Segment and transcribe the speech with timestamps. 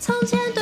[0.00, 0.59] 从前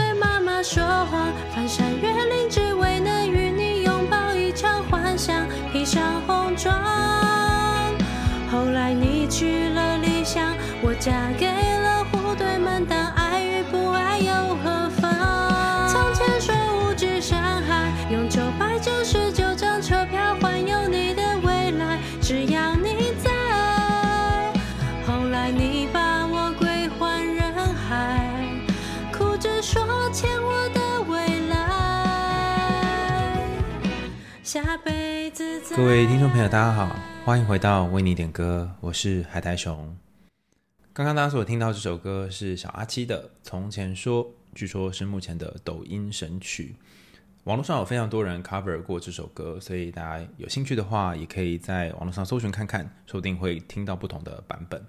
[35.98, 39.96] 各位听众朋友，大家好，欢迎回到为你点歌，我是海苔熊。
[40.92, 46.76] 刚刚大家所听到这首歌是小阿七的《从前说》，据说是目前的抖音神曲。
[47.42, 54.80] 网络上有非常多人 cover 过这首歌，所以大家有兴趣的话，也可以在网络上搜寻看看，说不定会听到不同的版本。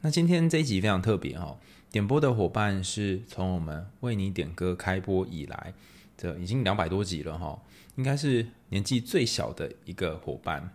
[0.00, 1.58] 那今天这一集非常特别哦。
[1.90, 5.74] 点播的伙伴是从我们为你点歌开播以来，
[6.16, 7.60] 这已经两百多集了哈，
[8.00, 10.74] 应该是年纪最小的一个伙伴。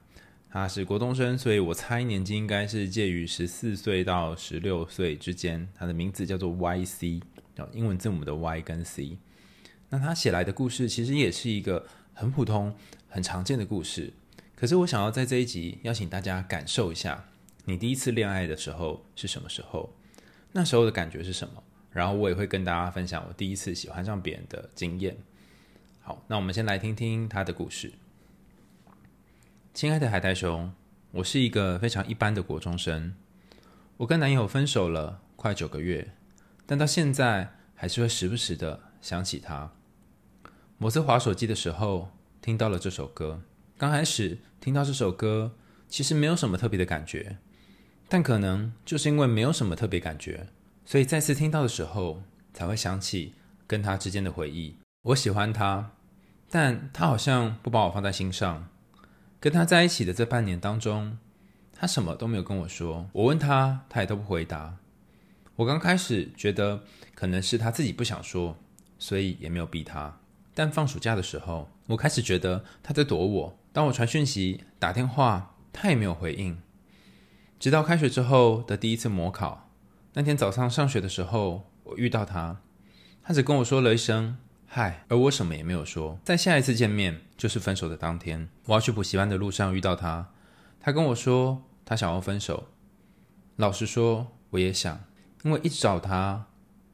[0.51, 5.67] 他是国中生，所以我猜年纪应该是介于十四岁到十六岁之间。
[5.73, 7.23] 他的名字叫做 YC，
[7.73, 9.17] 英文字母的 Y 跟 C。
[9.89, 12.75] 那他写来的故事其实也是一个很普通、
[13.09, 14.13] 很常见的故事。
[14.55, 17.25] 可是我想要在这一集邀请大家感受一下，
[17.65, 19.91] 你第一次恋爱的时候是什么时候？
[20.51, 21.63] 那时候的感觉是什么？
[21.89, 25.17] 然后我也会跟大家分享我第一次喜欢上别人的经验。
[26.07, 27.91] 好，那我们先来听听他的故事。
[29.73, 30.71] 亲爱的海苔熊，
[31.09, 33.15] 我是一个非常一般的国中生。
[33.97, 36.11] 我跟男友分手了快九个月，
[36.67, 39.71] 但到现在还是会时不时的想起他。
[40.77, 43.41] 某次滑手机的时候，听到了这首歌。
[43.75, 45.55] 刚开始听到这首歌，
[45.89, 47.39] 其实没有什么特别的感觉。
[48.07, 50.49] 但可能就是因为没有什么特别感觉，
[50.85, 52.21] 所以再次听到的时候
[52.53, 53.33] 才会想起
[53.65, 54.77] 跟他之间的回忆。
[55.01, 55.91] 我喜欢他，
[56.55, 58.69] 但他好像不把我放在心上。
[59.41, 61.17] 跟他在一起的这半年当中，
[61.73, 63.09] 他什么都没有跟我说。
[63.11, 64.77] 我问他，他也都不回答。
[65.57, 68.55] 我刚开始觉得可能是他自己不想说，
[68.97, 70.17] 所以也没有逼他。
[70.53, 73.59] 但放暑假的时候，我开始觉得他在躲我。
[73.73, 76.57] 当我传讯息、打电话，他也没有回应。
[77.59, 79.69] 直到开学之后的第一次模考，
[80.13, 82.61] 那天早上上学的时候，我遇到他，
[83.21, 84.37] 他只跟我说了一声
[84.75, 86.19] “嗨”，而我什么也没有说。
[86.25, 90.33] 在下一次见面，就是分手的当天，我要去补习班的路上遇到他，
[90.81, 92.67] 他跟我说他想要分手。
[93.55, 95.01] 老实说，我也想，
[95.43, 96.47] 因为一直找他，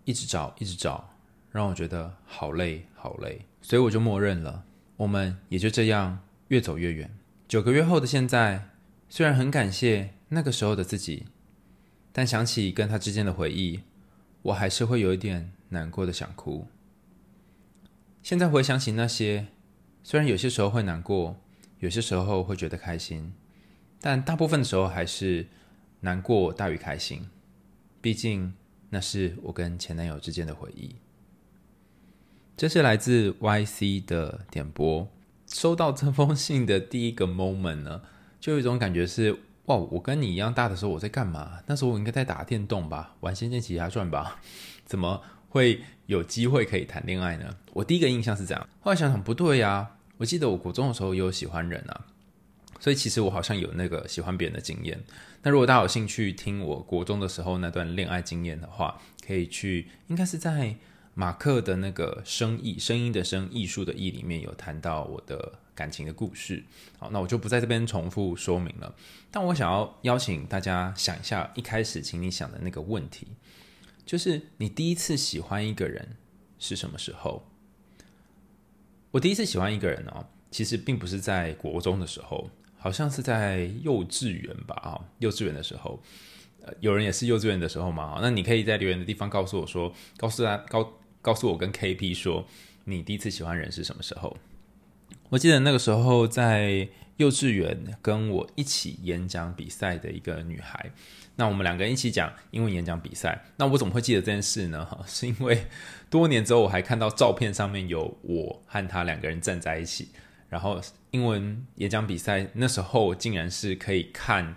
[0.05, 1.09] 一直找，一直找，
[1.49, 4.63] 让我觉得好累，好累，所以我就默认了。
[4.97, 6.19] 我们也就这样
[6.49, 7.17] 越走越远。
[7.47, 8.69] 九个月后的现在，
[9.09, 10.13] 虽然很感谢。
[10.33, 11.25] 那个时候的自己，
[12.13, 13.81] 但想起跟他之间的回忆，
[14.43, 16.67] 我还是会有一点难过的想哭。
[18.23, 19.47] 现在回想起那些，
[20.03, 21.35] 虽然有些时候会难过，
[21.79, 23.33] 有些时候会觉得开心，
[23.99, 25.47] 但大部分的时候还是
[26.01, 27.27] 难过大于开心。
[27.99, 28.53] 毕竟
[28.89, 30.95] 那是我跟前男友之间的回忆。
[32.55, 35.07] 这是来自 YC 的点播。
[35.47, 38.01] 收到这封信的第一个 moment 呢，
[38.39, 39.39] 就有一种感觉是。
[39.65, 39.75] 哇！
[39.75, 41.61] 我跟你一样大的时候，我在干嘛？
[41.67, 44.41] 那时候我应该在打电动吧，玩《仙剑奇侠传》吧？
[44.85, 45.21] 怎么
[45.51, 47.55] 会有机会可以谈恋爱呢？
[47.73, 49.87] 我第一个印象是这样，后来想想不对呀。
[50.17, 52.05] 我记得我国中的时候也有喜欢人啊，
[52.79, 54.99] 所以其实我好像有那个喜欢别人的经验。
[55.43, 60.75] 那如果大家有兴趣听我国中的时候那段恋爱经验的话，可以去，应该是在
[61.13, 65.59] 马克的那个声艺，声音的声，艺术的艺里面有谈到我的。
[65.73, 66.63] 感情的故事，
[66.99, 68.93] 好，那我就不在这边重复说明了。
[69.31, 73.25] 但我想要邀请大家想一下，一开始请你想的那个问题，
[74.11, 76.17] 就是你第一次喜欢一个人
[76.59, 77.47] 是什么时候？
[79.11, 84.75] 我第一次喜欢一个人哦，其实并不是在国中的时候，好像是在幼稚园吧？
[84.83, 86.03] 啊，幼稚园的时候，
[86.81, 88.19] 有人也是幼稚园的时候吗？
[88.21, 92.45] 那你可以在留言的地方告诉我说，告诉他，告告诉我跟 KP 说，
[92.83, 94.35] 你第一次喜欢人是什么时候？
[95.29, 100.91] 我记得那个时候在幼稚园跟我一起演讲比赛的一个女孩，
[101.35, 103.43] 那我们两个人一起讲英文演讲比赛。
[103.57, 104.85] 那我怎么会记得这件事呢？
[104.85, 105.65] 哈 是因为
[106.09, 110.09] 多年之后我还看到照片上面有我和他两个人站在一起，
[110.49, 110.79] 然后
[111.11, 114.55] 英文演讲比赛那时候竟然是可以看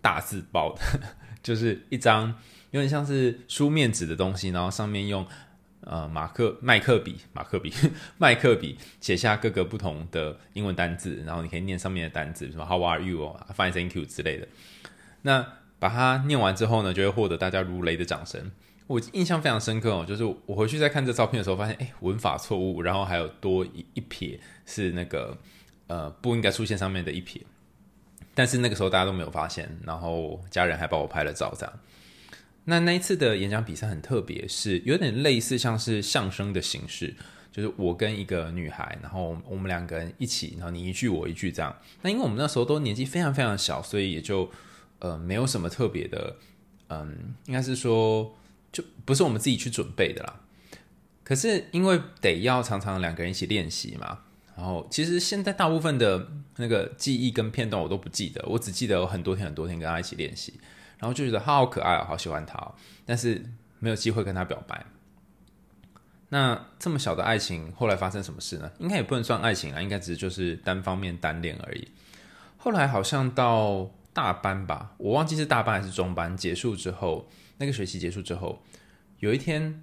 [0.00, 1.00] 大字报的，
[1.42, 2.34] 就是一张
[2.70, 5.26] 有点像是书面纸的东西，然后上面用。
[5.86, 7.70] 呃，马克麦克笔，马克笔，
[8.16, 13.22] 麦克笔写下各个不同的英文单字，然后你可以念上面的单字，什么 How are you?
[13.22, 14.48] 哦 Fine, thank you 之类的。
[15.20, 15.46] 那
[15.84, 18.50] 把它念完之后呢，就会获得大家如雷的掌声。
[18.86, 25.36] 我印象非常深刻哦，就是我回去再看这照片的时候，发现哎，文法错误，然后还有多一一撇是那个
[25.88, 27.42] 呃不应该出现上面的一撇，
[28.34, 31.80] 但是那个时候大家都没有发现，然后家人还帮我拍了照，这样。
[32.64, 37.14] 那那一次的演讲比赛很特别，是有点类似像是相声的形式，
[37.52, 41.76] 就是我跟一个女孩，然后我们两个人一起，然后你一句我一句这样。
[42.00, 44.50] 那因为我们那时候都年纪非常非常小，所以也就
[45.04, 46.36] 呃没有什么特别的，
[46.88, 48.34] 嗯，应该是说
[48.72, 50.40] 就不是我们自己去准备的啦。
[51.22, 54.20] 可是因为得要常常两个人一起练习嘛，
[54.56, 60.54] 然后其实现在大部分的那个记忆跟片段我都不记得，我只记得有很多天很多天跟他一起练习。
[60.96, 62.74] 然后就觉得他好可爱哦，好喜欢他哦，
[63.04, 63.44] 但是
[63.78, 64.86] 没有机会跟他表白。
[66.30, 68.70] 那这么小的爱情，后来发生什么事呢？
[68.78, 71.88] 应该也不能算爱情啊，应该只是就是单方面单恋而已。
[72.56, 77.28] 后来好像到大班吧，我忘记是大班还是中班结束之后，
[77.58, 78.62] 那个学期结束之后，
[79.18, 79.82] 有一天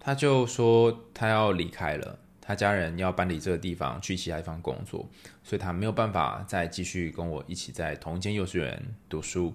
[0.00, 5.08] 他就说他要离开了，他家人要搬离这个地方去其他地方工作，
[5.44, 9.54] 所以他没有办法再继续跟我一起在同一间幼稚园读书。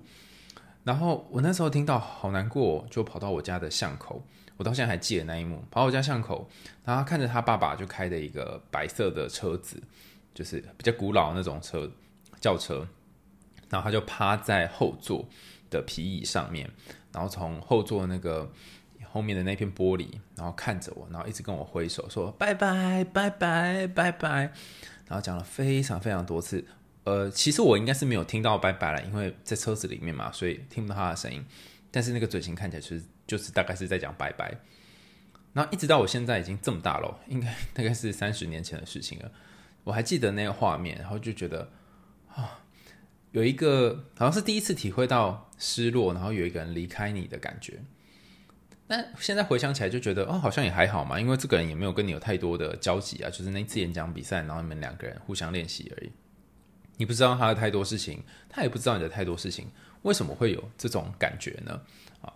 [0.83, 4.23] 然后我那时候听到好难过，就跑到我家的巷口，
[4.55, 5.65] 我到现在还记得那一幕。
[5.71, 6.47] 跑我家巷口，
[6.83, 9.81] 然后看着他爸爸就开的一个白色的车子，
[10.35, 11.91] 就是比较古老那种车
[12.39, 12.87] 轿车，
[13.75, 15.27] 然后他就趴在后座
[15.69, 16.71] 的皮椅上面，
[17.11, 18.49] 然后从后座那个
[19.11, 20.07] 后面的那片玻璃，
[20.37, 24.29] 然后看着我，然后一直跟我挥手说拜拜拜拜拜拜，
[25.07, 26.65] 然后讲了非常非常多次。
[27.03, 31.45] 呃，其实我应该是没有听到拜拜了，因为在车子里面嘛，所以听不到他的声音。
[31.91, 34.57] 但是那个嘴型看起来就是就是大概是在讲拜拜。
[35.51, 39.29] 然后一直到我现在已经这么大了，应该大概是三十年前的事情了。
[39.83, 41.69] 我还记得那个画面，然后就觉得
[42.33, 42.61] 啊，
[43.35, 47.77] 有一个好像是第一次体会到失落，然后有一个人离开你的感觉。
[48.87, 56.11] 但现在回想起来就觉得哦，好像也还好嘛，因为这个人也没有跟你有太多的交集啊，就是那次演讲比赛，然后你们两个人互相练习而已。
[56.95, 59.67] 你不知道他的太多事情，他也不知道你的太多事情，
[60.03, 61.81] 为什么会有这种感觉呢？
[62.21, 62.31] 啊，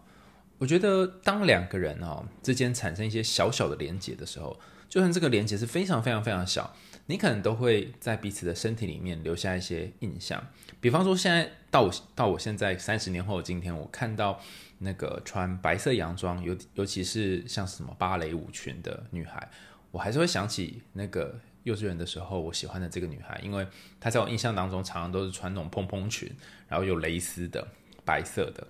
[0.57, 4.59] 我觉得当两个人哦之间产生一些小小的连结的时候，
[4.89, 6.75] 就算这个连结是非常非常非常小，
[7.05, 10.43] 你可能都会在彼此的身体里面留下一些印象。
[10.79, 14.39] 比方说，现在到我到我现在三十年后的今天，我看到
[14.79, 19.49] 那个穿白色洋装，尤尤其是像什么芭蕾舞裙的女孩，
[19.91, 21.39] 我还是会想起那个。
[21.63, 23.67] 幼稚园的时候，我喜欢的这个女孩，因为
[23.99, 26.33] 她在我印象当中常常都是穿那种蓬蓬裙，
[26.69, 27.67] 然后有蕾丝的
[28.05, 28.65] 白色的，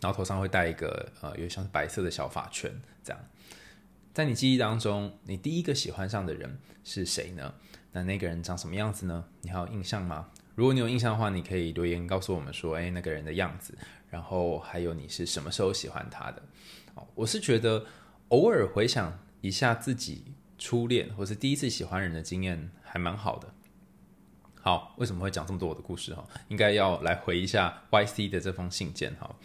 [0.00, 2.72] 然后头上会戴一个呃，有点像是白色的小发圈。
[3.02, 3.20] 这样，
[4.14, 7.52] 在你记忆当中，你第一个喜欢上的人是谁呢？
[7.90, 9.24] 那那个人长什么样子呢？
[9.42, 10.28] 你还有印象吗？
[10.56, 13.78] 如果你有印象的话，你可以留言告诉我们说，哎，那个人的样子，
[14.10, 16.42] 然后还有你是什么时候喜欢他的？
[17.14, 17.86] 我是觉得
[18.30, 20.34] 偶尔回想一下自己。
[20.58, 23.46] 初恋或是第一次喜欢人的经验还蛮好的。
[24.58, 26.26] 好，为什么会讲这么多我的故事哈？
[26.48, 29.36] 应该要来回一下 YC 的这封信件哈。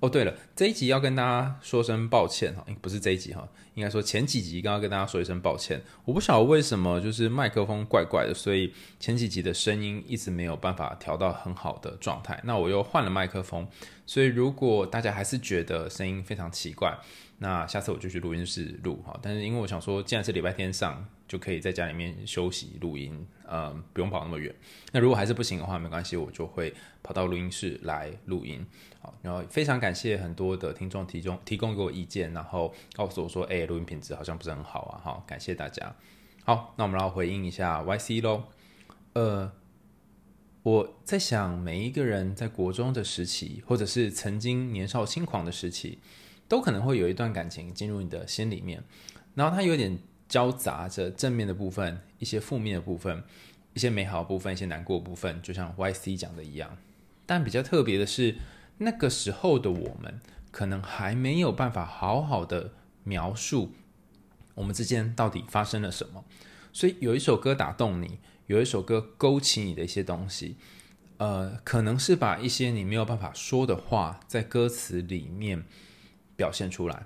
[0.00, 5.82] 哦，对了，这一集要跟大家说声抱歉哈，不是这一集哈，应该说前几集刚刚跟大家说一声抱歉。
[6.06, 12.40] 我不晓得为什么就是麦克风怪怪的，所以前几集的声音一直没有办法调到很好的状态。
[12.44, 13.68] 那我又换了麦克风，
[14.06, 16.98] 所以如果大家还是觉得声音非常奇怪。
[17.42, 24.54] 那下次我就去录音室录哈，但是因为我想说，既然是礼拜天上，就可以在家里面休息录音，呃，不用跑那么远。
[24.92, 28.62] 那如果还是不行的话，没关系，我就会跑到录音室来录音。
[29.00, 35.00] 好，然后非常感谢很多的听众提供提供给我意见，然后告诉我说，哎，录音品质好像不是很好啊。
[35.02, 35.96] 好，感谢大家。
[36.44, 38.44] 好，那我们来回应一下 YC 喽。
[39.14, 39.50] 呃，
[40.62, 46.00] 我在想，每一个人在国中的时期，或者是曾经年少轻狂的时期。
[46.50, 48.82] 都可能会有一段感情进入你的心里面，
[49.36, 49.96] 然后它有点
[50.28, 53.22] 交杂着正面的部分、一些负面的部分、
[53.72, 56.76] 一些美好的部分、一些难过的部分，就像 YC 讲的一样。
[57.24, 58.34] 但比较特别的是，
[58.78, 62.72] 那个时候的我们可能还没有办法好好的
[63.04, 63.70] 描述
[64.56, 66.24] 我们之间到底发生了什么，
[66.72, 70.56] 所以有一首歌打动你，有一首歌勾起你的一些东西，
[71.18, 75.64] 呃，可能是把一些你没有办法说的话在歌词里面。
[76.40, 77.02] 表现出来。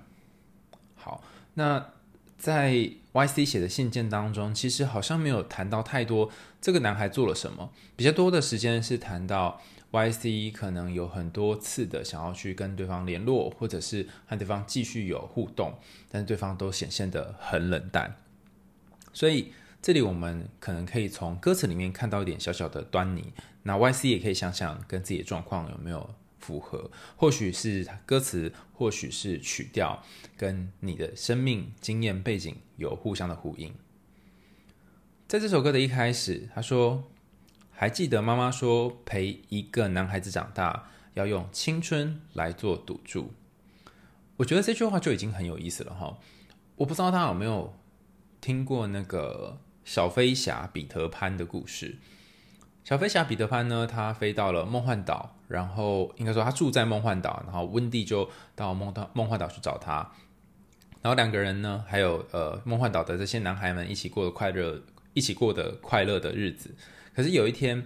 [0.95, 1.21] 好，
[1.55, 1.89] 那
[2.37, 2.71] 在
[3.11, 9.61] YC 写的信件当中，其实好像没有谈到太多这个男孩做了什么，比较多的时间是谈到
[9.91, 15.73] YC 可能有很多次的想要去跟对方联络，或者是和对方继续有互动，
[16.09, 18.15] 但是对方都显现的很冷淡。
[19.11, 19.51] 所以
[19.81, 23.33] 这里我们可能可以从歌词里面看到一点小小的端倪。
[23.63, 26.09] 那 YC 也可以想想跟自己的状况有没有
[26.45, 30.03] 符合，或许是歌词，或许是曲调，
[30.37, 33.73] 跟你的生命经验背景有互相的呼应。
[35.27, 37.05] 在这首歌的一开始，他说
[37.73, 43.33] ：“还记得妈妈说，陪一个男孩子长大，要用青春来做赌注。”
[44.37, 46.19] 我觉得这句话就已经很有意思了哈。
[46.75, 47.73] 我不知道大家有没有
[48.39, 51.97] 听过那个小飞侠彼得潘的故事。
[52.85, 60.09] 小飞侠彼得潘呢，他飞到了梦幻岛，然后应该说他住在梦幻岛，然后温蒂就到梦到梦幻岛去找他，
[61.01, 64.81] 然后两个人呢，还有呃梦幻岛的这些男孩们一起过的快乐。
[65.17, 66.75] 一起过的快乐的日子，
[67.13, 67.81] 可是有一天，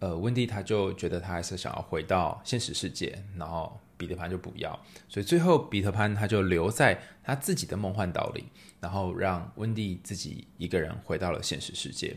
[0.00, 4.76] 呃，温蒂他就觉得他还是想要回到现实世界，然后彼得潘就不要，
[5.08, 8.46] 所以最后彼得潘他就留在他自己的梦幻岛里，
[8.80, 12.16] 然后让温蒂自己一个人回到了现实世界。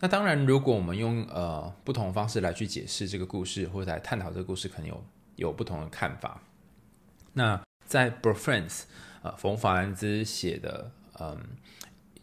[0.00, 5.04] 那当然，如果我们用呃不同方式来去解释这个故事，或者来探讨这个故事，可能有
[5.36, 6.40] 有不同的看法。
[7.34, 8.68] 那在《Boyfriends》
[9.22, 10.90] 呃，冯法兰兹写的
[11.20, 11.38] 嗯。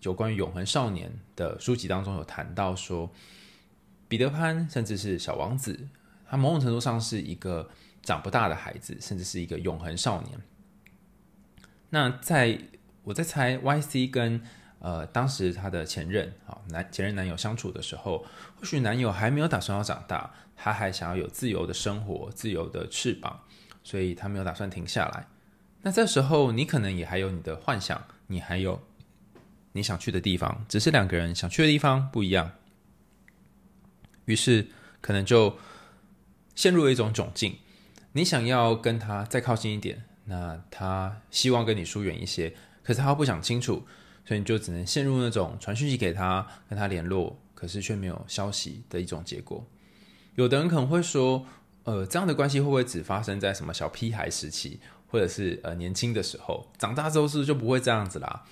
[0.04, 3.10] 有关于永恒少年的书籍当中有谈到说，
[4.08, 5.90] 彼得潘甚至是小王子，
[6.30, 7.70] 他某种程度上是一个
[8.04, 10.40] 长不大的孩子，甚至是一个永恒少年。
[11.90, 12.60] 那在
[13.04, 14.42] 我在猜 YC 跟
[14.88, 18.26] 呃当时他的前任啊男前任男友相处的时候，
[18.56, 23.38] 或许男友还没有打算要长大，他还想要有自由的生活、自由的翅膀，
[23.84, 25.28] 所以他没有打算停下来。
[25.82, 28.82] 那这时候你可能也还有你的幻想，你还有。
[29.74, 32.50] 你想去的地方，只是两个人想去的地方不一样，
[34.26, 34.68] 于是
[35.02, 35.56] 可能就
[36.56, 37.60] 陷入了一种窘境。
[38.14, 43.86] 你想要跟他再靠近一点，那他希望跟你疏远一些，可是他不想清楚，
[44.28, 49.66] 所以你就只能陷入那种传讯息给他，跟他联络，可是却没有消息的一种结果。
[50.36, 51.46] 有的人可能会说，
[51.86, 56.68] 呃，这样的关系会不会只发生在什么小屁孩时期，或者是呃年轻的时候？
[56.78, 58.44] 长大之后是不是就不会这样子啦？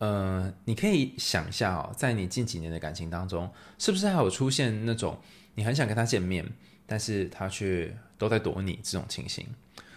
[0.00, 5.18] 呃，你可以想一下哦，在你近几年的感情当中，是不是还有出现那种
[5.54, 6.46] 你很想跟他见面，
[6.84, 9.46] 但是他却都在躲你这种情形？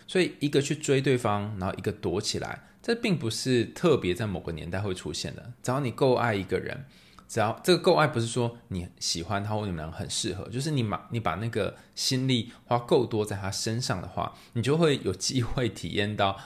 [0.07, 5.53] 所以一个去追对方，然后一个躲起来，这并不是特别在某个年代会出现的。
[5.61, 6.85] 只要你够爱一个人，
[7.27, 16.39] 只要这个够爱不是说你喜欢他或你们俩很适合，就是你把你把那个心力花够多在他身上的话，你就会有机会体验到，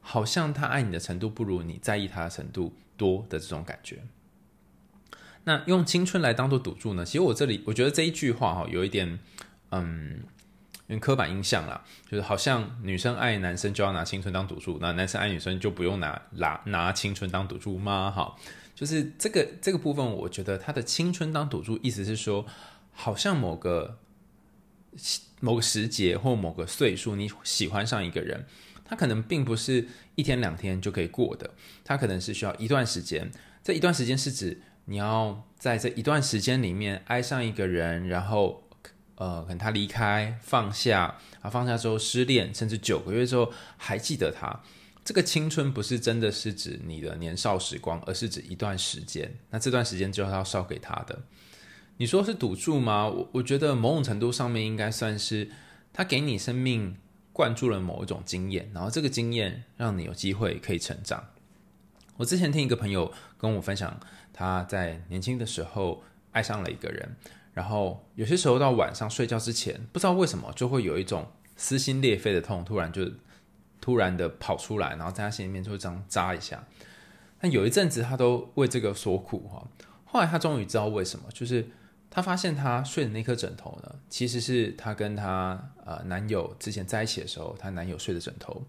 [0.00, 4.02] 好像他爱你的程度不如你在意他的程度多的这种感觉，
[5.44, 7.04] 那用青春来当做赌注呢？
[7.04, 9.18] 其实我这里我觉得这一句话哈，有一点
[9.70, 10.22] 嗯，
[10.90, 18.10] 用刻板印象啦，就是好像女生爱男生就要拿青春当赌注，那男生爱女生就不用拿拿拿青春当赌注吗？
[18.10, 18.36] 哈，
[18.74, 22.44] 就是这个这个部分，我觉得他的青春当赌注，意思是说，
[22.92, 23.98] 好像某个
[25.40, 28.46] 某个时节或某个岁数，你喜欢上一个人。
[28.84, 31.48] 他可能并不是一天两天就可以过的，
[31.84, 33.30] 他可能是需要一段时间。
[33.62, 38.64] 这一段时间是指你要在这一段时间里面爱上一个人，然后
[39.20, 44.60] 呃，可能他离开、放下啊，放下之后失恋，甚至九个月之后还记得他。
[45.04, 49.36] 这个青春不是真的是指你的年少时光，而是指一段时间。
[49.50, 51.20] 那这段时间就是要烧给他的。
[51.98, 53.06] 你说是赌注吗？
[53.06, 55.50] 我我觉得某种程度上面应该算是
[55.92, 56.96] 他给你生命。
[57.32, 61.24] 灌注了某一种经验，然后这个经验让你有机会可以成长。
[62.16, 63.98] 我之前听一个朋友跟我分享，
[64.32, 67.16] 他在年轻的时候爱上了一个人，
[67.52, 71.26] 然后有些时候到晚上睡觉之前，不知道为什么就会有一种
[71.56, 73.10] 撕心裂肺的痛，突然就
[73.80, 76.64] 突然的跑出来，然后在他心里面就这样扎一下。
[77.40, 79.66] 但有一阵子他都为这个所苦哈，
[80.04, 81.68] 后来他终于知道为什么，就是。
[82.12, 88.60] 他发现，他睡的那颗枕头呢，其实是他跟她呃男友之前在一起的时候，她男友睡的枕头。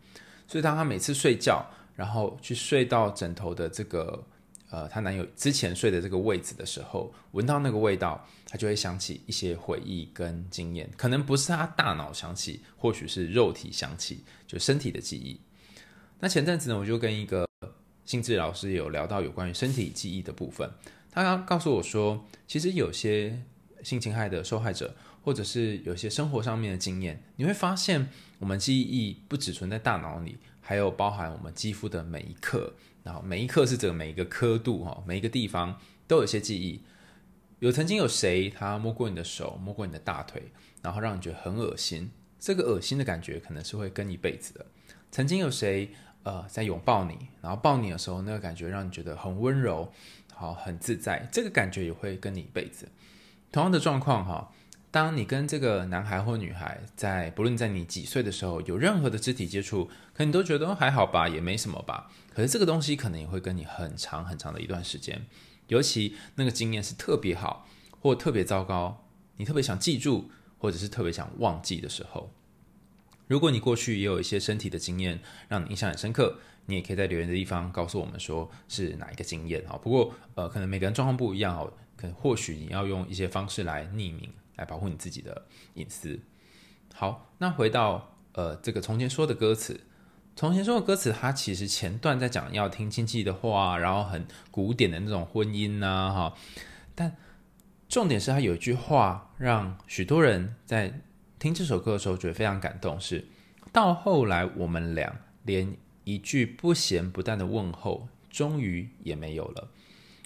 [0.48, 4.24] 所以当他每次睡觉，然后去睡到枕头的这个
[4.72, 10.90] 呃她男友之前睡的这个位置的时候，闻到那个味道，她就会想起一些回忆跟经验。
[10.98, 15.40] 可能不是她大脑想起，或许是肉体想起，就身体的记忆。
[16.20, 17.48] 那前阵子呢，我就跟一个
[18.06, 20.70] 心智老师有聊到有关于身体记忆的部分。
[21.12, 23.42] 他刚告诉我说，其实有些
[23.84, 28.08] 性侵害的受害者，或者是有些生活上面的经验，你会发现，
[28.40, 32.74] 我们记忆不只存在大脑里，还有包含我们肌肤的每一刻，
[33.04, 36.82] 然后每一刻是指每一个刻度哈，每一个地方都有些记忆。
[37.60, 44.66] 有曾经有谁他摸过你的手，摸过你的大腿，然后让你觉得很恶心，这个恶心的感觉可能是会跟一辈子的。
[45.12, 45.92] 曾经有谁
[46.24, 49.92] 呃在拥抱你，然后抱你的时候，那个感觉让你觉得很温柔。
[50.34, 52.90] 好，很自在，这个感觉也会跟你一辈子。
[53.52, 54.52] 同样的状况哈，
[54.92, 62.12] 当你跟这个男孩或女孩在不论在你几岁的时候有任何的肢体接触，可能你都觉得还好吧，也没什么吧。
[62.34, 65.26] 可是这个东西可能也会跟你很长很长的一段时间，
[65.68, 67.66] 尤其那个经验是特别好
[68.02, 69.06] 或特别糟糕，
[69.38, 72.30] 你特别想记住，或者是特别想忘记的时候。
[73.28, 79.80] 如果你过去也有一些身体的经验让你印象很深刻，你也可以在留言的地方告诉我们说是哪一个经验啊。
[79.82, 84.30] 不过呃，可能每个人状况不一样哦，可能或许你要用一些方式来匿名，
[84.62, 86.20] 来保护你自己的隐私。
[86.94, 89.82] 好，那回到呃这个从前说的歌词。
[90.34, 96.36] 从前说的歌词，它其实前段在讲要听亲戚的话，然后很古典的那种婚姻呐，哈。
[96.96, 97.18] 但
[97.90, 101.02] 重点是，它有一句话让许多人在
[101.38, 103.26] 听这首歌的时候觉得非常感动，是
[103.74, 105.76] 到后来我们俩连
[106.06, 109.70] 一句不咸不淡的问候，终于也没有了。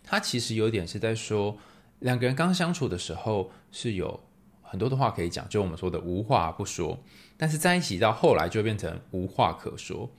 [0.03, 1.57] 他其实有点是在说，
[2.05, 4.19] 两个人刚相处的时候是有
[4.61, 7.03] 很多的话可以讲，就我们说的无话不说。
[7.35, 10.11] 但是在一起到后来就变成无话可说。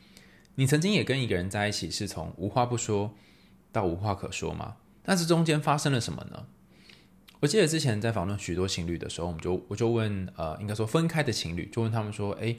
[0.57, 3.14] 你曾经也跟一个人在一起，是从无话不说
[3.71, 4.75] 到无话可说吗？
[5.05, 6.47] 但是中间发生了什么呢？
[7.38, 12.59] 我记得之前在访问许多情侣的时候，我们就我就问，呃，应该说分开的情侣，就问他们说，诶，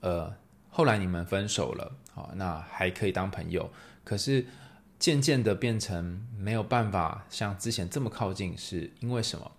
[0.00, 0.30] 呃，
[0.68, 3.70] 后来你们分手了，好，那还可以当朋友，
[4.04, 4.44] 可是
[4.98, 9.52] 渐渐的变成没有办法像之前这么靠近，是因为什么？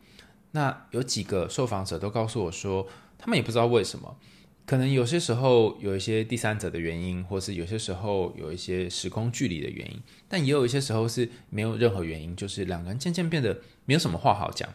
[0.51, 4.17] 那有几个受访者都告诉我说，他们也不知道为什么，
[4.65, 14.67] 可能有些时候有一些第三者的原因，或是有些时候有一些时空距离的原因，但也有一些时候是没有任何原因，就是两个人渐渐变得没有什么话好讲。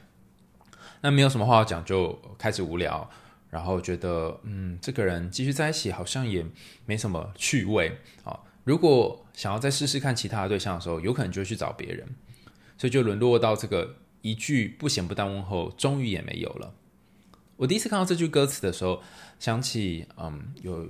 [1.00, 3.10] 那没有什么话好讲，就开始无聊，
[3.50, 6.46] 然后觉得嗯，这个人继续在一起好像也
[6.86, 8.40] 没什么趣味啊。
[8.62, 12.06] 如果想要再试试看其他的对象的时候，有可能就会去找别人，
[12.78, 16.72] 所以就沦落到这个一句不咸不淡问候，终于也没有了。
[17.56, 19.02] 我第一次看到这句歌词的时候，
[19.38, 20.88] 想起，嗯，有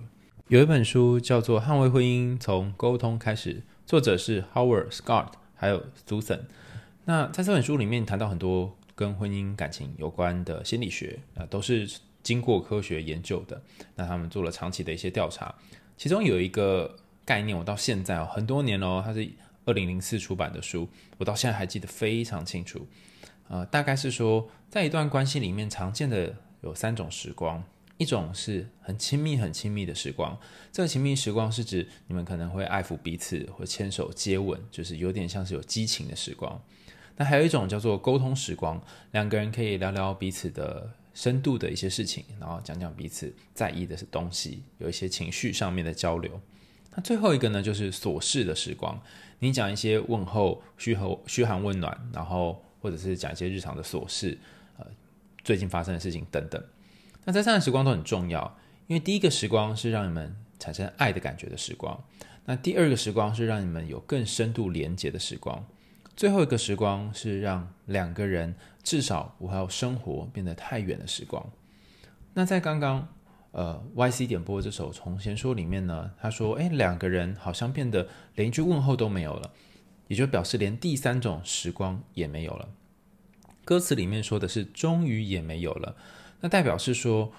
[0.48, 3.54] 有一本书叫做《捍卫婚姻：从沟通开始》，
[3.86, 6.40] 作者是 Howard Scott，还有 Susan。
[7.06, 11.87] 那在这本书里面谈到很多跟婚姻感情有关的心理学，啊，都是
[12.22, 13.62] 经过科学研究的。
[13.94, 15.54] 那他们做了长期的一些调查，
[15.98, 19.28] 其中有一个概念，我到现在哦，很多年哦，它是
[19.64, 22.87] 二零零四出版的书，我到现在还记得非常清楚。
[23.48, 26.34] 呃，大概是说，在一段关系里面常见的。
[26.64, 27.62] 有三种时光，
[27.98, 30.34] 一种是很亲密、很亲密的时光。
[30.72, 36.58] 这个亲密时光是指你们可能会爱抚彼此，或牵手、接吻，就是有点像是有激情的时光。
[37.16, 46.40] 那还有一种叫做沟通时光，两个人可以聊聊彼此的深度的一些事情，然后讲讲彼此在意的东西，有一些情绪上面的交流。
[46.94, 49.00] 那最后一个呢，就是琐事的时光，
[49.38, 54.38] 你讲一些问候、嘘候、嘘寒问暖，然后或者是讲一些日常的琐事。
[54.78, 54.87] 呃
[55.44, 56.64] 最近发生的事情等等，
[57.24, 62.02] 那这三个时光都很重要，因为第一个时光是让你们产生爱的感觉的时光，
[62.46, 65.62] 那第二个时光是让你们有更深度连接的时光，
[66.16, 71.46] 最后一个时光是让两个人至少不要生活变得太远的时光。
[72.33, 73.07] 那在刚刚
[73.54, 79.52] 呃 YC 点播这首《从前说》里面呢，他说：“诶，两个人好像变得连一句问候都没有了，
[80.08, 82.68] 也就表示连第三种时光也没有了。”
[83.64, 85.94] 歌词里面说的是“终于也没有了”，
[86.42, 87.32] 那代表是说，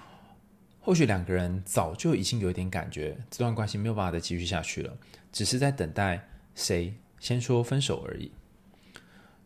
[0.80, 4.96] 或许两个人早就已经有一点感觉，这段关系没有办法再继续下去了，
[5.30, 8.32] 只是在等待谁先说分手而已。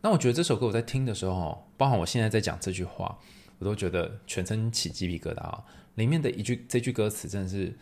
[0.03, 3.19] 那我觉得这首歌我在听的时候，包含我现在在讲这句话，
[3.59, 5.63] 我都觉得全身起鸡皮疙瘩！
[6.01, 7.77] 里面的一句这句歌词真的是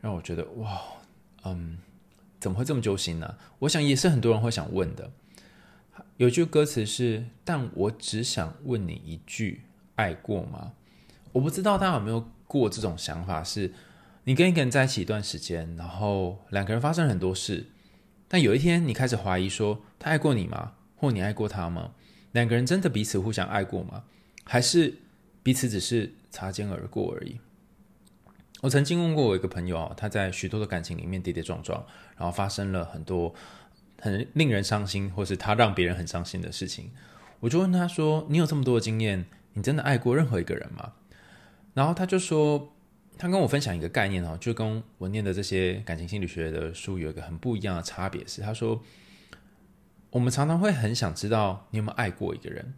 [0.00, 0.80] 让我觉得哇，
[1.42, 1.78] 嗯，
[2.38, 3.36] 怎么会这么揪心呢？
[3.58, 5.10] 我想也是很多人会想问的。
[6.16, 9.62] 有句歌词是：“但我只想问你一句，
[9.96, 10.72] 爱过吗？”
[11.32, 13.74] 我不知道大家有没有过这种想法是：是
[14.22, 17.66] 你跟一个人在一起一段时间，然后两个人发生很多事，
[18.28, 20.74] 但有一天你开始怀疑说他爱过你吗？
[20.96, 21.92] 或你爱过他吗？
[22.30, 24.04] 两个人真的彼此互相爱过吗？
[24.44, 24.94] 还是
[25.42, 27.40] 彼此只是擦肩而过而已？
[28.64, 31.84] 我曾经问过我一个朋友啊，他在许多的感情里面跌跌撞撞，
[32.16, 33.34] 然后发生了很多。
[34.00, 36.90] 很令人伤心，或是他让别人很伤心的事情，
[37.40, 39.24] 我就问他说：“你有这么多的经验，
[39.54, 40.92] 你真的爱过任何一个人吗？”
[41.72, 42.74] 然后他就说
[43.16, 48.82] ：“他跟我分享一个概念哦，就跟我念的这些感情心理学的书有一个很不一样的差别是，他说
[50.10, 52.74] 我们常常会很想知道你有没有爱过一个人，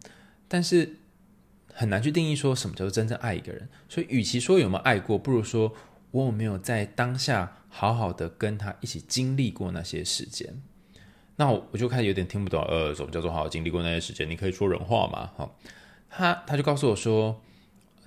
[0.47, 0.95] 但是
[1.77, 3.69] 很难去定义说什么叫做真正爱一个人。
[3.87, 5.71] 所以，与其说有没有爱过，不如说
[6.09, 10.61] 我有没有在当下好好的跟他一起经历过那些时间。”
[11.39, 14.27] 那我就开始有点听不懂，呃，什么叫做好好经历过那些时间？
[14.27, 15.29] 你可以说人话吗？
[15.37, 15.51] 哈，
[16.09, 17.39] 他他就告诉我说，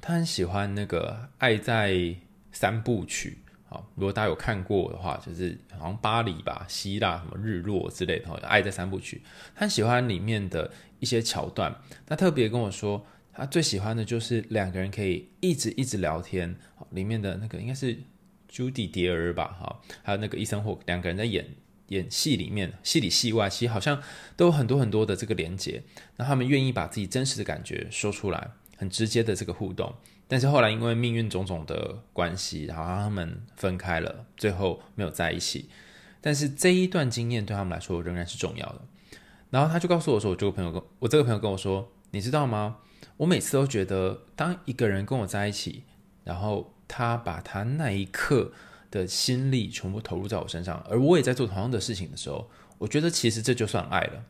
[0.01, 2.17] 他很喜欢那个《爱在
[2.51, 3.39] 三部曲》。
[3.69, 9.23] 好，如果大家有看过的话，就是好像巴黎吧、希腊什么日落之类的，《爱在三部曲》，
[9.55, 11.73] 他喜欢里面的一些桥段。
[12.05, 13.07] 他特别跟我说，
[13.41, 16.55] 他最喜欢的就是两个人可以一直一直聊天。
[16.91, 17.99] 里面的那个应该是
[18.49, 21.47] 朱迪·迪尔吧，哈，还有那个伊森霍克，两个人在演
[21.89, 24.03] 演戏里面，戏里戏外，其实好像
[24.37, 25.83] 都有很多很多的这个连接。
[26.17, 29.95] 那他们愿意把自己真实的感觉说出来，很直接的这个互动。
[30.29, 35.71] 但是后来因为命运种种的关系，然后他们分开了，最后没有在一起。
[36.21, 38.83] 但是这一段经验对他们来说仍然是重要的。
[39.51, 42.77] 然后他就告诉我说：“我这个朋友跟我这个朋友跟我说，你知道吗？
[43.21, 45.85] 我每次都觉得，当一个人跟我在一起，
[46.25, 48.53] 然后他把他那一刻
[48.91, 54.25] 的心力全部投入在我身上，而我也在做同样的事情的时候，我觉得其实这就算爱了。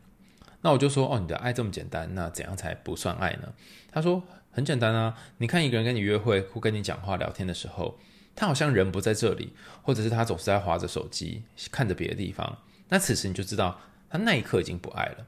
[0.61, 3.53] 那我就说：哦，你的爱这么简单，那怎样才不算爱呢？”
[3.91, 4.23] 他说。
[4.53, 7.97] 很简单啊，你看一个人跟你约会或跟你讲话聊天的时候，
[8.35, 12.57] 他好像人不在这里，或者是他总是在划着手机，看着别的地方，
[12.89, 15.25] 那此时你就知道他那一刻已经不爱了。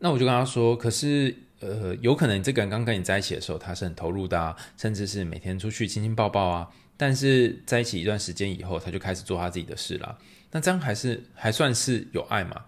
[0.00, 10.18] 那我就跟他说，可是呃，有可能这个人刚跟你在一起的时候，他是很投入的啊，甚至是每天出去亲亲抱抱啊，但是在一起一段时间以后，他就开始做他自己的事了。
[10.50, 12.64] 那这样还是还算是有爱吗？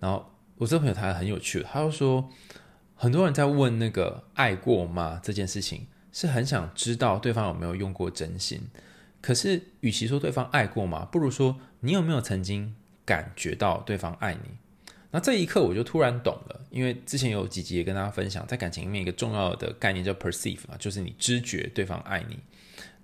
[0.00, 2.30] 然后我这个朋友他很有趣，他就说。
[2.94, 8.68] 很多人在问那个爱过吗这件事情，是很想知道对方有没有用过真心。
[9.20, 14.50] 可是，与其说对方爱过吗，不如说你有没有曾经感觉到对方爱你。
[15.12, 22.38] 那这一刻我就突然懂了，因为之前有几集也跟大家分享，在感情里面一个重要的概念叫 perceive 嘛，就是你知觉对方爱你。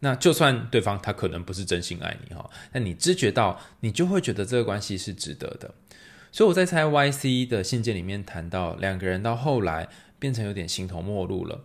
[0.00, 5.74] 那就算对方他可能不是真心爱你哈，但你知觉到，你就会觉得这个关系是值得的。
[6.30, 11.64] 所以我在猜 YC 的信件里面谈到，两个人到后来变成有点形同陌路了，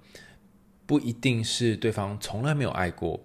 [0.86, 3.24] 不一定是对方从来没有爱过，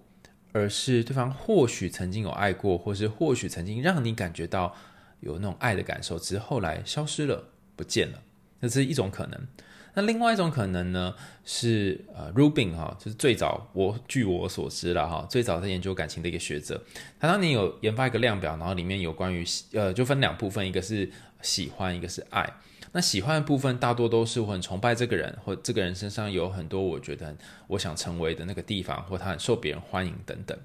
[0.51, 4.75] 而是对方或许曾经有爱过，或是或许曾经让你感觉到
[5.19, 7.43] 有那种爱的感受，只是后来消失了，
[7.75, 8.21] 不见了，
[8.61, 9.39] 这是一种可能。
[9.95, 16.81] 那另外一种可能呢，是呃，Rubin 哈，就是最早我据我所知了哈，最早在研究感情的一个学者，
[17.19, 21.09] 他当年有研发一个量表，然后里面有关于呃，就分两部分，一个是
[21.41, 22.53] 喜欢，一个是爱。
[22.91, 27.35] 那喜欢的部分大多都是我很崇拜这个人，或这个人身上有很多我觉得
[27.67, 30.57] 我想成为的那个地方，或他很受别人欢迎等等。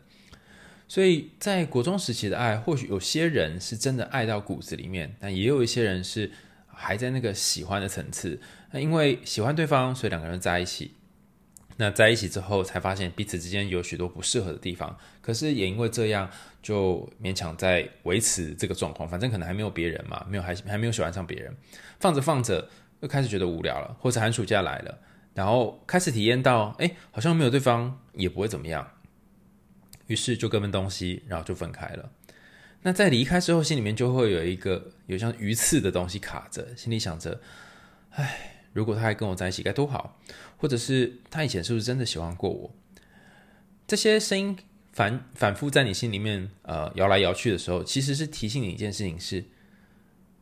[0.94, 6.30] 所以在国中时期的爱，或许有些人是真的爱到骨子里面，但也有一些人是
[6.68, 8.40] 还在那个喜欢的层次。
[8.70, 10.92] 那因为喜欢对方，所以两个人在一起。
[11.78, 14.96] 那在一起之后，才发现彼此之间有许多不适合的地方。
[15.20, 16.30] 可是也因为这样，
[16.62, 19.08] 就勉强在维持这个状况。
[19.08, 21.52] 反正可能还没有别人嘛，没有还还没有喜欢上别人。
[21.98, 22.68] 放着放着，
[23.00, 25.00] 又开始觉得无聊了，或者寒暑假来了，
[25.34, 28.88] 然后开始体验到，哎，好像没有对方也不会怎么样。
[30.06, 32.10] 于是就各奔东西，然后就分开了。
[32.82, 37.40] 那在离开之后，心里面就会有一个有像鱼刺的东西卡着，心里想着，
[38.10, 38.50] 哎。
[38.74, 40.20] 如果他还跟我在一起该多好，
[40.56, 42.74] 或者是他以前是不是真的喜欢过我？
[43.86, 44.58] 这些声音
[44.92, 49.44] 反反复在你心里面呃摇来摇去的时候，其实是提醒你一件事情是：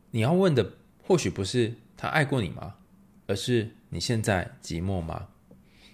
[0.09, 0.67] 你要问的
[1.03, 2.73] 或许不是他爱过你吗？
[3.27, 5.27] 而是你现在寂寞吗？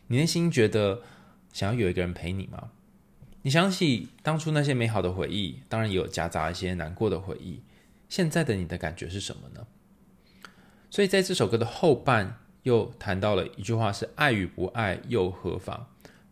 [0.07, 1.01] 你内心觉得
[1.51, 2.71] 想要有一个人陪你吗？
[3.41, 7.61] 你想起当初那些美好的回忆，当然也有夹杂一些难过的回忆。
[8.09, 9.67] 现在的你的感觉是什么呢？
[10.89, 15.85] 所以在这首歌的后半又谈到了一句话是“爱与不爱又何妨？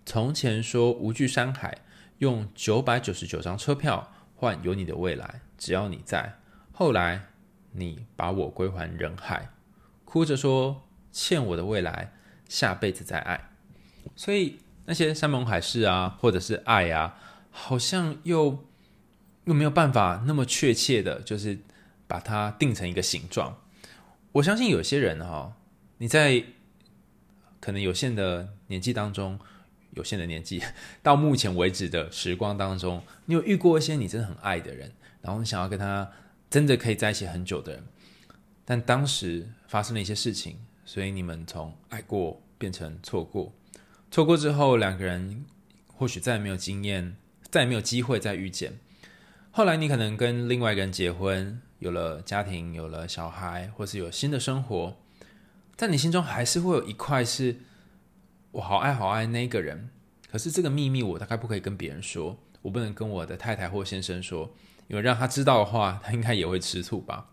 [0.06, 1.78] 从前说无惧山海，
[2.17, 6.39] 用九百九十九张车票换有你的未来，只要你在。
[6.72, 7.28] 后来
[7.72, 9.50] 你把我归还人海，
[10.04, 12.13] 哭着说欠我的未来，
[12.50, 13.50] 下辈子再爱。
[14.15, 17.19] 所以那些山盟海誓啊，或者是爱啊，
[17.52, 18.65] 好像又
[19.43, 21.60] 又没有办法那么确切的，就是
[22.08, 23.58] 把它定成一个形状。
[24.32, 25.58] 我相信有些人哈，
[25.97, 26.41] 你在
[27.60, 29.38] 可能有限的年纪当中，
[29.91, 30.63] 有限的年纪
[31.04, 36.10] 到目前为止的时光当中，你有遇过一些你真的很爱的人，然后你想要跟他
[36.50, 37.84] 真的可以在一起很久的人，
[38.63, 43.52] 但当时发生了一些事情，所以你们从爱过变成错过，
[44.12, 45.46] 错过之后两个人
[45.88, 47.15] 或许再也没有经验，
[47.50, 48.80] 再也没有机会再遇见。
[49.52, 51.62] 后来你可能跟另外一个人结婚。
[51.80, 54.98] 有了家庭，有了小孩，或是有新的生活，
[55.76, 57.58] 在你心中还是会有一块是
[58.50, 59.91] 我好爱好爱那个人。
[60.32, 64.52] 可是这个秘密我大概不可以跟别人说，我不能跟我的太太或先生说，
[64.88, 67.30] 因为让他知道的话，他应该也会吃醋吧。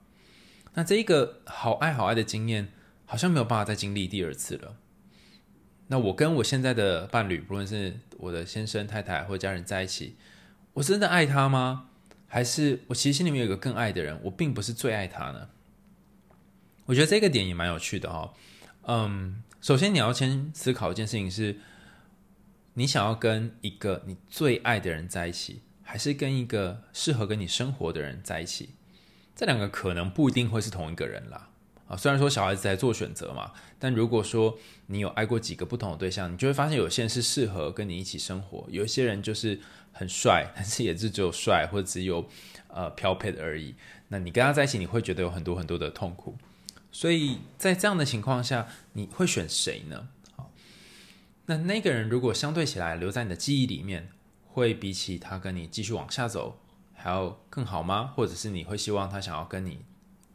[0.75, 2.69] 那这一个好爱好爱的经验，
[3.07, 4.77] 好像没有办法再经历第二次了。
[5.89, 10.17] 那我跟我现在的伴侣，不论是我的先生、太太或家人在一起，
[10.73, 11.91] 我真的爱他吗？
[12.27, 15.49] 还是我其实心里面有一个更爱的人，我并不是最爱他呢？
[16.87, 18.35] 我觉得这个点也蛮有趣的哦。
[18.87, 21.57] 嗯，首先你要先思考一件事情是：
[22.75, 28.71] 你想要跟一个你最爱的人在一起，还是跟一个适合跟你生活的人在一起？
[29.37, 31.51] 这两个可能不一定会是同一个人啦。
[31.87, 39.61] 啊，虽然说小孩子在做选择嘛，但如果说你有爱过几个不同的对象，你就会发现有些人是适合跟你一起生活，有一些人就是
[39.93, 42.27] 很帅， 但是也是只有帅或者只有
[42.69, 43.75] 呃标配的而已。
[44.09, 46.37] 那你跟他在一起，你会觉得有很多很多的痛苦。
[46.91, 50.09] 所以在这样的情况下，你会选谁呢？
[50.37, 50.51] 好，
[51.47, 54.09] 那那个人如果相对起来留在你的记忆里面，
[54.47, 56.61] 会比起他跟你继续往下走
[56.95, 58.13] 还要更好吗？
[58.15, 59.81] 或者是你会希望他想要跟你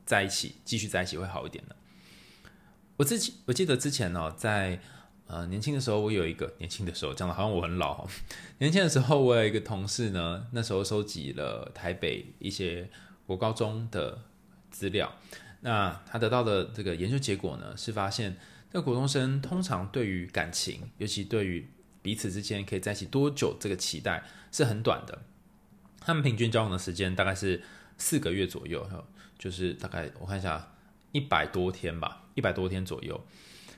[0.09, 1.75] 在一起，继续在一起会好一点的？
[2.97, 4.79] 我自己我记得之前呢、哦，在
[5.27, 8.07] 呃年轻的时候，我有一个年轻的时候讲的好像我很老。
[8.57, 12.89] 年轻的时候，我有一个同事呢，那时候收集了台北一些
[13.27, 14.23] 国高中的
[14.71, 15.13] 资料。
[15.61, 18.35] 那他得到的这个研究结果呢，是发现，
[18.73, 21.69] 这个国中生通常对于感情，尤其对于
[22.01, 25.21] 彼此之间可以在一起多久这个期待是很短的。
[25.99, 27.61] 他们平均交往的时间大概是
[27.99, 28.89] 四个月左右，
[29.39, 30.73] 就是大概我看一下，
[31.13, 33.19] 一百多天吧，一百多天左右。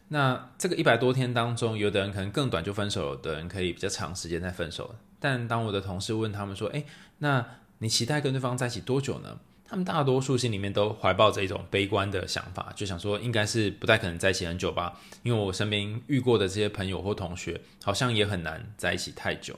[0.10, 4.94] 那这个一百多天当中，有的人可能更短就分手，有的人可以比较长时间再分手。
[5.22, 6.86] 但当我的同事问他们说：“诶，
[7.20, 7.46] 那
[7.78, 19.58] 你期待跟对方在一起多久呢？”他们大多数心里面都怀抱着一种悲观的想法，就想说应该是不太可能在一起很久吧，因为我身边遇过的这些朋友或同学，好像也很难在一起太久。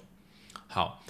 [0.67, 1.03] 好，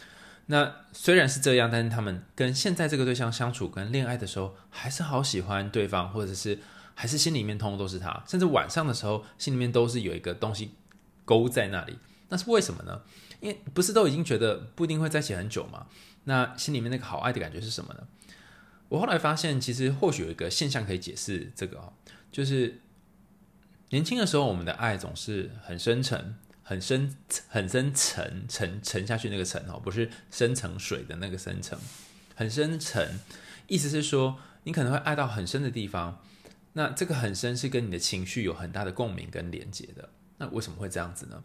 [0.47, 6.59] 那虽然是这样，但是他们跟现在这个对象相处、跟恋爱的时候，还是好喜欢对方，或者是
[6.93, 10.71] 还是心里面通通都是他，甚至晚上的时候心里面都是有一个东西
[11.25, 11.97] 勾在那里。
[12.29, 13.01] 那是为什么呢？
[13.39, 15.87] 因为不是都已经觉得不一定会在一起很久吗？
[16.25, 18.07] 那心里面那个好爱的感觉是什么呢？
[18.89, 21.93] 我后来发现，其实或许有一个现象可以解释这个哦，
[22.31, 22.79] 就是
[23.89, 27.15] 年轻的时候，我们的爱总是很深沉、很深、
[27.47, 31.77] 很深沉、沉沉下去那个沉哦，不是深层水的那个深层，
[32.35, 33.19] 很深沉。
[33.67, 36.21] 意思是说，你可能会爱到很深的地方，
[36.73, 40.09] 那这个很深是跟你的情绪有很大的共鸣跟连接的。
[40.37, 41.43] 那为什么会这样子呢？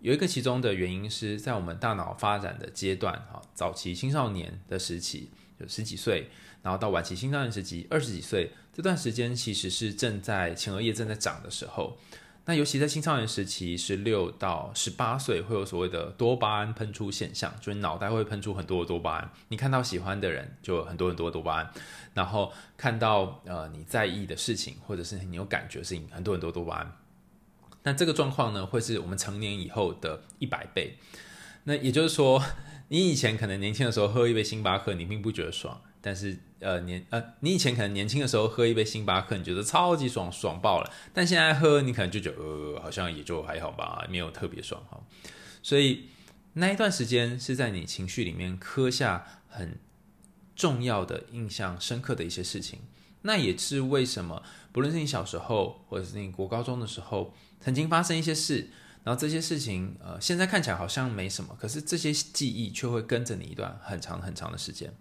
[0.00, 6.28] 有一个其中的原因是在我们大脑发展的阶段，哈，早期青少年的时期，就十几岁。
[6.62, 11.98] 然后到晚期青少年时期，二十几岁这段时间，其实是正在前额叶正在长的时候。
[12.44, 19.30] 那尤其在青少年时期，十六到十八岁，会有所谓的多巴胺喷出现象，就是脑袋会喷出很多的多巴胺。
[19.48, 21.66] 你看到喜欢的人，就有很多很多多巴胺；
[22.14, 26.92] 然后看到呃你在意的事情，或者是你有感觉的事情，很多很多多巴胺。
[27.84, 30.96] 那这个状况呢，会是我们成年以后的一百倍。
[31.64, 32.42] 那也就是说，
[32.88, 35.80] 你以前可能年轻的时候喝一杯星巴克，你并不觉得爽。
[36.02, 40.92] 但是，呃，年呃，你以前可能年轻的时候喝一杯星巴克，你觉得超级爽，爽爆了。
[41.14, 45.00] 但现在喝，你可能就觉得，呃，好像也就还好吧，没有特别爽哈。
[45.62, 46.08] 所以
[46.54, 49.78] 那一段时间是在你情绪里面刻下很
[50.56, 52.80] 重要的印象深刻的一些事情。
[53.22, 58.68] 那也是为什么，不论是你小时候，或者是你国高中的时候，曾经发生一些事，
[59.04, 64.92] 然后这些事情，呃，现在看起来好像没什么，可是这些记忆却会跟着你一段很长很长的时间。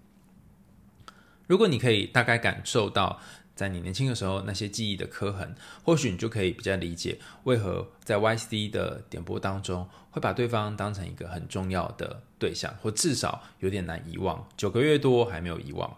[1.52, 3.20] 如果你可以大概感受到，
[3.56, 14.48] 在你年轻的时候那些记忆的刻痕，或许你就可以比较理解为何在 YC 的点播当中会把对方当成一个很重要的对象，或至少有点难遗忘。
[14.56, 15.94] 九个月多还没有遗忘。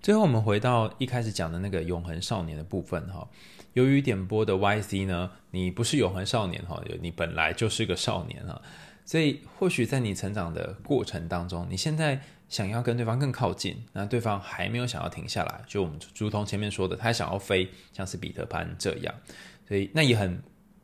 [0.00, 3.28] 最后，我们回到一开始讲的那个永恒少年的部分哈。
[3.72, 8.62] 由于点播的 YC 呢，你不是永恒少年哈，你本来就是个少年哈，
[9.04, 12.22] 所以或许在你成长的过程当中，你现在。
[12.54, 19.12] 想要跟对方更靠近，那对方还没有想要停下来，就我们如同前面说的，他想要飞，像是彼得潘这样，
[19.66, 20.40] 所以那也很，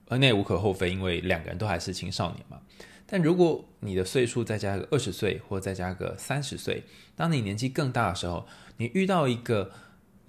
[0.08, 2.60] 那也无可厚非，因为两个人都还是青少年嘛。
[3.06, 6.82] 但如果你的岁数再加个二十岁，或再加个三十岁，
[7.14, 9.70] 当你年纪更大的时候，你遇到一个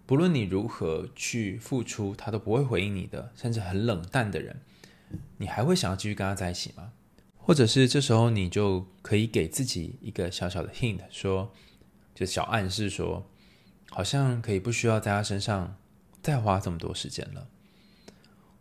[0.06, 4.62] 不论你如何去付出，他都不会回应你的，甚至很冷淡的人，
[5.38, 6.92] 你还会想要继续跟他在一起吗？
[7.44, 11.52] 或者是这时候你就可以给自己一个小小的 hint，说，
[12.14, 13.26] 就小暗示说，
[13.90, 15.76] 好像可以不需要在他身上
[16.22, 17.48] 再花这么多时间了。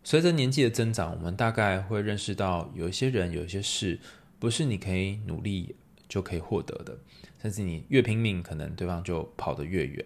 [0.02, 4.00] 随着年纪的增长，我们大概会认识到，有一些人、有一些事，
[4.38, 5.76] 不是你可以努力
[6.08, 6.98] 就可以获得的，
[7.42, 10.04] 甚至你越拼命，可能对方就跑得越远。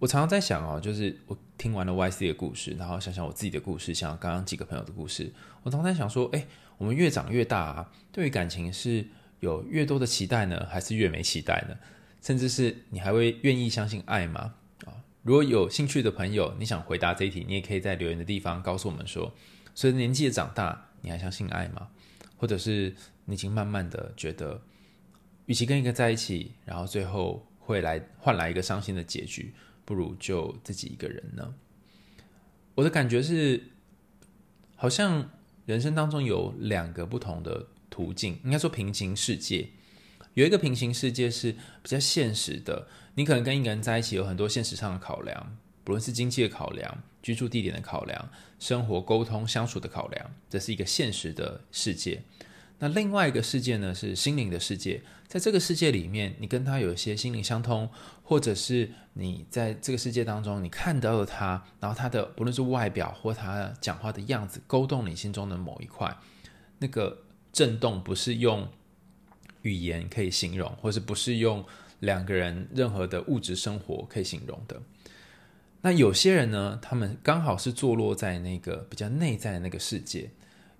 [0.00, 5.32] 我常常在想哦，就是我听完了 YC 的故事，然后想想我自己的故事，像刚刚几个朋友的故事，
[5.62, 6.46] 我常常在想说，哎，
[6.78, 9.06] 我们越长越大啊，对于感情是
[9.40, 11.76] 有越多的期待呢，还是越没期待呢？
[12.22, 14.54] 甚至是你还会愿意相信爱吗？
[14.84, 19.32] 啊，如果有兴趣的朋友，你想回答这一题，你也可以在留言的地方告诉我们说，
[19.74, 21.88] 随着年纪的长大，你还相信爱吗？
[22.36, 24.60] 或者是你已经慢慢的觉得，
[25.46, 29.54] 与其跟一个在一起，然后最后会来换来一个伤心的结局。
[29.84, 31.54] 不如就自己一个人呢？
[32.74, 33.62] 我的感觉是，
[34.74, 35.30] 好像
[35.66, 39.68] 人生当中有两个不同的途径，应该说平行世界。
[40.34, 52.22] 有一个平行世界是比较现实的，你可能跟一个人在一起，有很多现实上的考量，不论是经济的考量、居住地点的考量、生活沟通相处的考量，这是一个现实的世界。
[52.78, 55.02] 那另外一个世界呢，是心灵的世界。
[55.26, 57.88] 在这个世界里面，你跟他有一些心灵相通，
[58.22, 66.16] 或者是你在这个世界当中，你看到了他，然后他的不论是外表或他讲话的样子，勾动你心中的某一块，
[66.78, 68.68] 那个震动不是用
[69.62, 71.64] 语言可以形容，或是不是用
[72.00, 74.80] 两个人任何的物质生活可以形容的。
[75.80, 80.30] 那有些人呢，他们刚好是坐落在那个比较内在的那个世界。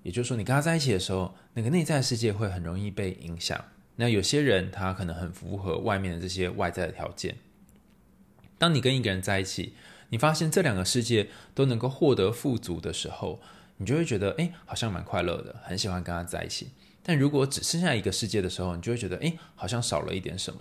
[0.06, 3.60] 也就是说，你跟他在一起的时候，那个内在世界会很容易被影响。
[3.96, 7.34] 那有些人他可能很符合外面的这些外在的条件。
[8.56, 9.74] 当你跟一个人在一起，
[10.10, 13.40] 你发现这两个世界都能够获得富足的时候，
[13.78, 16.70] 你就会觉得，哎，好像蛮快乐的，很喜欢跟他在一起。
[17.02, 20.60] 但如果只剩下一个世界的时候，你就会觉得，哎，好像少了一点什么。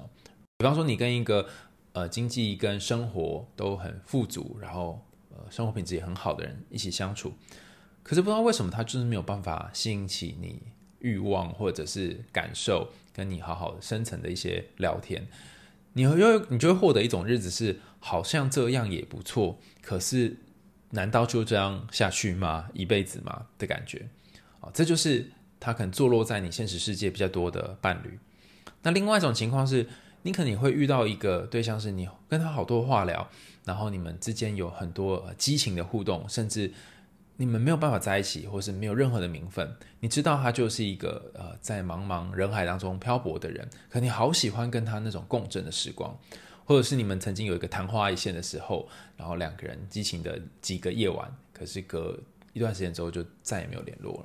[0.58, 1.48] 比方说，你跟一个
[1.94, 7.32] 呃经济跟生活都很富足，然后呃生活品质也很好的人一起相处。
[8.08, 10.62] 可是不知道为什么他就是没有办法吸引起你
[11.00, 15.26] 欲望或者是感受，跟你好好深层的一些聊天，
[15.94, 16.16] 你会
[16.50, 20.38] 你就会获得一种日子是好像这样也不错，可是
[20.92, 22.70] 难道就这样下去吗？
[22.76, 23.48] 一辈子吗？
[23.58, 24.08] 的感觉
[24.60, 28.20] 啊，这就是他可能坐落在你现实世界比较多的伴侣。
[28.84, 29.88] 那另外一种情况是，
[30.22, 33.28] 你可能会遇到一个对象，是你跟他好多话聊，
[33.64, 36.72] 然后你们之间有很多激情的互动，甚至。
[37.38, 39.76] 你们没有办法在一起，或是没有任何的名分。
[40.00, 46.18] 你知道他就是一个呃，在茫茫人海当中漂泊的人，可你好喜欢跟他那种共振的时光，
[46.64, 52.18] 或者是你们曾经有一个昙花一现的时候，然后两个人激情的几个夜晚，可是隔
[52.54, 54.24] 一段时间之后就再也没有联络了。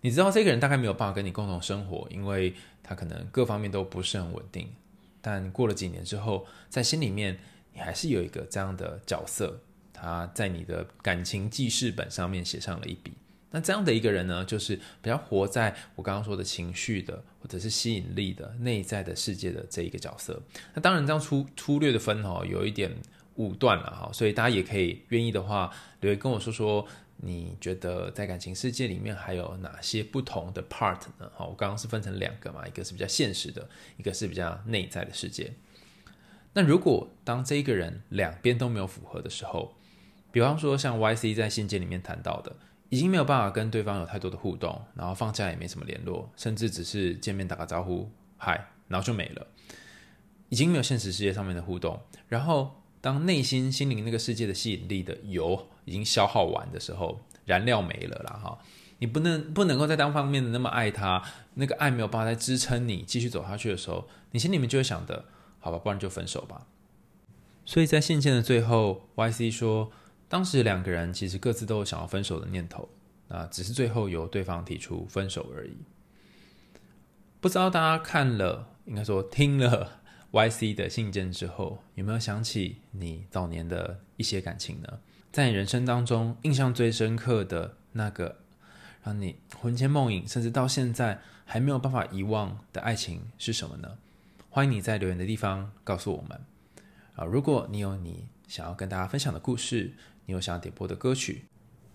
[0.00, 4.72] 你知道这个人大概没有办法跟你共同生活，因为他可能各方面都不是很稳定。
[5.20, 7.38] 但过了几年之后，在心里面
[7.74, 9.60] 你还是有一个这样的角色。
[9.98, 13.12] 他在你的感情记事本上面写上了一笔。
[13.50, 20.42] 那这样的一个人呢，就是比较活在我刚刚说的情绪的，或者是吸引力的内在的世界的这一个角色。
[20.74, 22.94] 那当然这样粗粗略的分哦，有一点
[23.36, 24.10] 武断了哈。
[24.12, 26.86] 所以大家也可以愿意的话，留言跟我说说，
[27.18, 31.30] 你觉得在感情世界里面还有哪些不同的 part 呢？
[31.34, 35.54] 好，我刚刚是分成两个嘛，一个是比较现实的，一个是比较内在的世界。
[36.52, 39.74] 那如果当这一个人两边都没有符合的时候，
[40.36, 42.54] 比方说，像 YC 在信件里面谈到的，
[42.90, 49.46] 已经没有办法跟对方有太多的互动，然后放假也没什么联络，甚至只是见面打个招呼，嗨，然后就没了，
[50.50, 51.98] 已经没有现实世界上面的互动。
[52.28, 58.58] 然后，当内心心灵那个世界的吸引力的油已经消耗完的时候，燃料没了啦哈，
[58.98, 61.22] 你不能不能够在单方面的那么爱他，
[61.54, 65.24] 那个爱没有办法再支撑你继续走下去的时候，你心里面就会想的，
[65.60, 66.66] 好吧，不然就分手吧。
[67.64, 69.90] 所以在信件的最后，YC 说。
[70.28, 72.88] 当时两个人其实各自都有想要分手的念头，
[73.28, 75.76] 啊，只是最后由对方提出分手而已。
[77.40, 80.00] 不知道大家看了，应该说听了
[80.32, 84.98] YC 的信件之后，有没有想起你早年的一些感情呢？
[85.30, 88.38] 在你人生当中印象最深刻的那个，
[89.04, 93.98] 让你魂牵梦萦，甚至到现在还没有办法遗忘的爱情是什么呢？
[94.50, 96.40] 欢迎你在留言的地方告诉我们。
[97.14, 99.92] 啊，如果你有你想要跟大家分享的故事，
[100.26, 101.44] 你有想要点播的歌曲，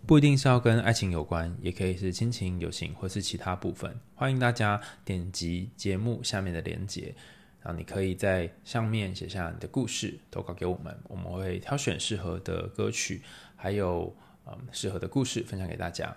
[0.07, 3.93] 不一定是要跟爱情有关，也可以是亲情、友情或是其他部分。
[4.15, 7.13] 欢迎大家点击节目下面的链接，
[7.61, 13.21] 然后你可以在上面写下你的故事，投稿给我们，我们会挑选适合的歌曲，
[13.57, 14.15] 还有
[14.47, 16.15] 嗯适合的故事分享给大家。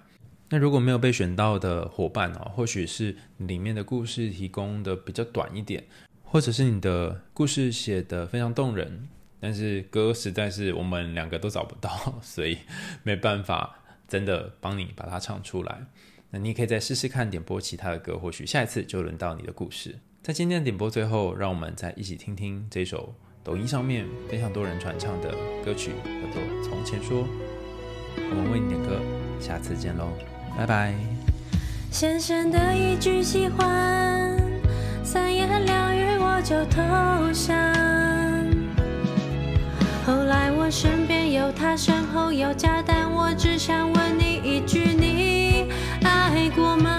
[0.51, 5.83] 那如果没有被选到的伙伴哦，或许是里面的故事提供的比较短一点，
[6.23, 9.09] 或者是你的故事写得非常动人。
[9.45, 11.91] 但是歌实在是我们两个都找不到，
[12.25, 12.57] 所以
[13.03, 13.79] 没办法
[14.09, 15.83] 真的帮你把它唱出来。
[16.31, 19.99] 那你可以再试试看点播其他的歌，或许下一次就轮到你的故事。
[20.23, 27.25] 在今天的点播最后，让我们再一起听听这首抖音上面非常多人传唱的歌曲，叫做《从前说》。
[28.17, 28.99] 我们为你点歌，
[29.39, 30.09] 下次见喽，
[30.57, 30.95] 拜拜。
[31.91, 34.43] 浅浅的一句喜欢，
[35.05, 38.14] 三言两语我就投降。
[40.07, 45.67] 后来我身边有他，身后有家，但我只想问你一句：你
[46.05, 46.91] 爱过吗？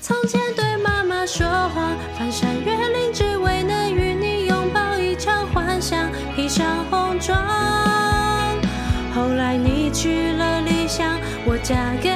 [0.00, 7.38] 从前对妈妈说谎，翻山越岭只为能与你拥抱一场幻想，披上红妆。
[9.14, 12.13] 后来你去了理想，我嫁给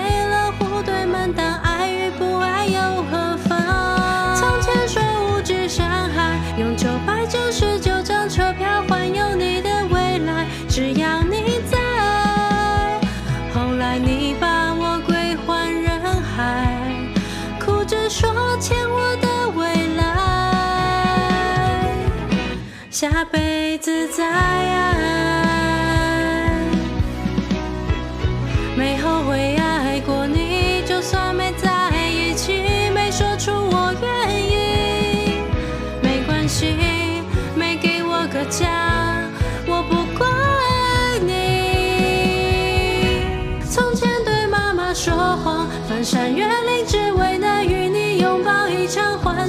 [18.39, 19.67] 我欠我的未
[19.97, 20.05] 来，
[22.91, 25.28] 下辈子再爱。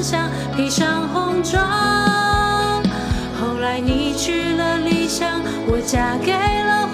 [0.09, 1.61] 想，披上红妆。
[3.39, 6.88] 后来你去了理想，我嫁给了